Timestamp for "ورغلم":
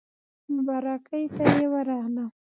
1.73-2.29